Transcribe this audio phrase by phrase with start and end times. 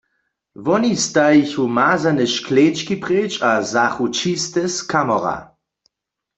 [0.65, 5.37] Woni stajichu mazane škleńčki preč a wzachu čiste z kamora.